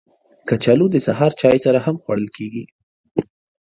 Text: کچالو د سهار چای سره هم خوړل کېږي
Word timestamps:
کچالو 0.47 0.85
د 0.91 0.95
سهار 1.07 1.31
چای 1.41 1.57
سره 1.65 1.79
هم 1.85 1.95
خوړل 2.03 2.27
کېږي 2.37 2.63